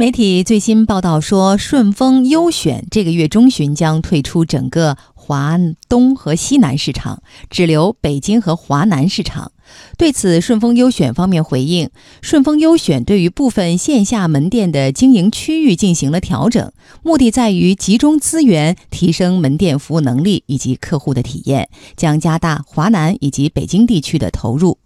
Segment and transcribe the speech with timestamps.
[0.00, 9.50] 媒体最新报道说，顺丰优选这个月中旬将退出整个华东和西南市场，只留北京和华南市场。
[9.96, 11.90] 对此，顺丰优选方面回应，
[12.22, 16.72] 顺丰优选对于部分线下门店的经营区域进行了调整，
[17.02, 24.78] 目的在于集中资源，提升门店服务能力以及客户的体验，将加大华南以及北京地区的投入。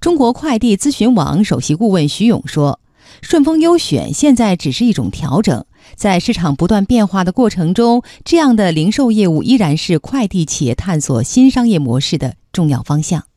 [0.00, 2.80] 中国快递咨询网首席顾问徐勇说。
[3.22, 5.64] 顺丰优选现在只是一种调整，
[5.96, 13.29] 在市场不断变化的过程中，这样的零售业务依然是快递企业探索新商业模式的重要方向。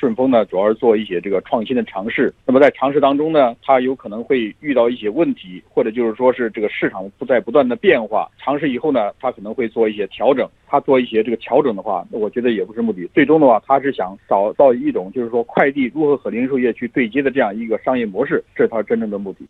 [0.00, 2.32] 顺丰呢，主要是做一些这个创新的尝试。
[2.46, 8.26] 那么在尝试当中呢，它有可能会遇到一些问题，或者就是说是这个市场不在不断的变化。
[8.42, 10.48] 尝试以后呢，它可能会做一些调整。
[10.66, 13.06] 它做一些这个调整的话，我觉得也不是目的。
[13.12, 19.46] 最终的话，它是想找到一种就是说快递如何和零售业去对接的这样一个商业模式，这是它真正的目的。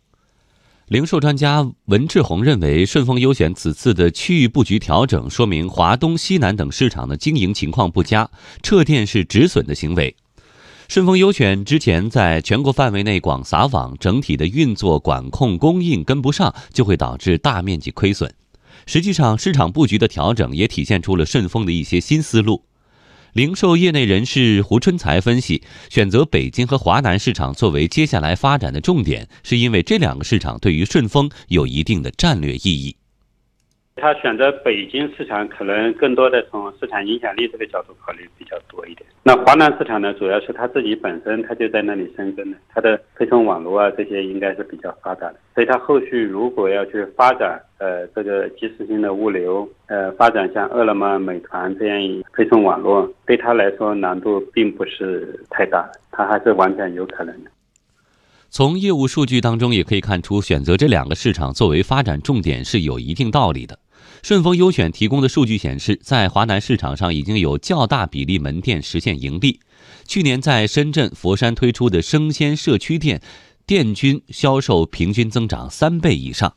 [0.87, 8.29] 零售专家文志宏认为，顺丰优选此次的区域布局调整，说明华东、西南等市场的经营情况不佳，
[8.61, 10.13] 撤店是止损的行为。
[10.91, 18.33] 顺丰优选之前在全国范围内广撒网，整体的运作管控供应跟不上，就会导致大面积亏损。
[18.85, 22.65] 实际上，市场布局的调整也体现出了顺丰的一些新思路。
[23.31, 32.97] 零售业内人士胡春才分析，选择北京和华南市场作为接下来发展的重点，是因为这两个市场对于顺丰有一定的战略意义。
[33.97, 39.07] 他选择北京市场，可能更多的从市场影响力这个角度考虑比较多一点。
[39.23, 45.35] 那华南市场呢，主要是他自己本身他就在那里生根的，他的配送网络啊这些应该是比较发达的。
[45.53, 57.51] 所以他后续如果要去发展呃这个即时性的物流，呃发展像饿了么、美团这样一配送网络，对他来说难度并不是太大，他还是完全有可能的。
[58.53, 63.79] 从业务数据当中也可以看出，选择这两个市场作为发展重点是有一定道理的。
[64.21, 69.61] 顺丰优选提供的数据显示，在华南市场上已经有较大比例门店实现盈利。
[70.05, 73.21] 去年在深圳、佛山推出的生鲜社区店，
[73.65, 76.53] 店均销售平均增长三倍以上。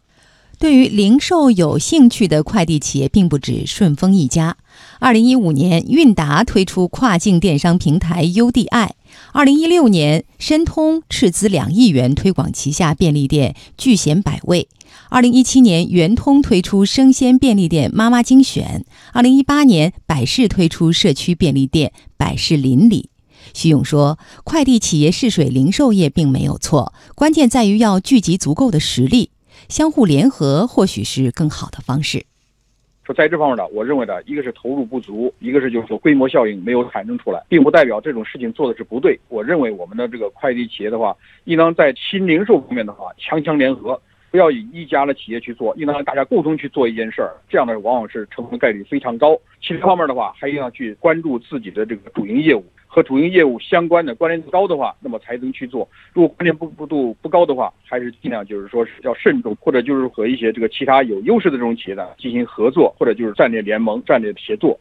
[0.58, 4.56] 对于零售有兴趣的快递企业，并不止顺丰一家。
[5.04, 8.88] 二零一五年，韵达推出跨境电商平台 UDI；
[9.34, 14.66] 二零一六年，申通斥资两亿元推广旗下便利店聚贤百味；
[15.10, 18.80] 二零一七年，圆通推出生鲜便利店妈妈精选；
[19.12, 23.10] 二零一八年，百世推出社区便利店百世邻里。
[23.52, 29.32] 徐勇说：“快递企业试水零售业并没有错，关键在于要聚集足够的实力。”
[29.68, 32.24] 相互联合或许是更好的方式。
[33.04, 39.18] 说在这方面呢，我认为呢，一个是投入不足，一个是就是说规模效应没有产生出来，并不代表这种事情做的是不对。
[39.28, 41.14] 我认为我们的这个快递企业的话，
[41.44, 44.00] 应当在新零售方面的话强强联合，
[44.34, 49.38] 不要以一家的企业去做，应当让大家共同去做一件事儿，这样的往往是成功概率非常高。
[49.62, 52.64] 其他方面的话，还一定要去关注自己的这个主营业务。
[52.88, 64.76] 和主营业务相关的关联度高的话，那么才能去做；如果关联度度不高的话，还是尽量就是说是要慎重，或者就是和一些这个其他有优势的这种企业呢进行合作，或者就是战略联盟、战略协作。